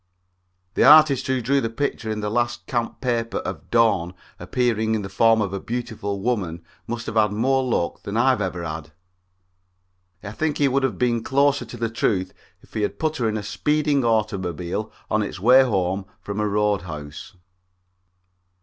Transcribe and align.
The 0.73 0.83
artist 0.83 1.27
who 1.27 1.43
drew 1.43 1.61
the 1.61 1.69
picture 1.69 2.09
in 2.09 2.21
the 2.21 2.31
last 2.31 2.65
camp 2.65 3.01
paper 3.01 3.37
of 3.37 3.69
Dawn 3.69 4.15
appearing 4.39 4.95
in 4.95 5.03
the 5.03 5.09
form 5.09 5.41
of 5.41 5.53
a 5.53 5.59
beautiful 5.59 6.21
woman 6.21 6.63
must 6.87 7.05
have 7.05 7.13
had 7.13 7.31
more 7.31 7.63
luck 7.63 8.01
than 8.01 8.17
I 8.17 8.31
have 8.31 8.41
ever 8.41 8.63
had. 8.63 8.93
I 10.23 10.31
think 10.31 10.57
he 10.57 10.67
would 10.67 10.81
have 10.81 10.97
been 10.97 11.21
closer 11.21 11.65
to 11.65 11.77
the 11.77 11.87
truth 11.87 12.33
if 12.61 12.73
he 12.73 12.81
had 12.81 12.97
put 12.97 13.17
her 13.17 13.29
in 13.29 13.37
a 13.37 13.43
speeding 13.43 14.03
automobile 14.03 14.91
on 15.11 15.21
its 15.21 15.39
way 15.39 15.61
home 15.61 16.07
from 16.19 16.39
a 16.39 16.47
road 16.47 16.81
house. 16.81 17.35